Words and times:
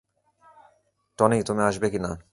Tony, 1.19 1.37
তুমি 1.43 1.61
আসবে 1.63 1.87
কিনা? 1.89 2.11